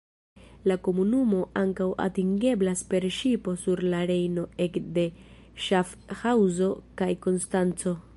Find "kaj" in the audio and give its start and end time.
7.03-7.11